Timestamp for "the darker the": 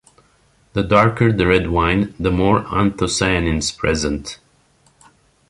0.73-1.45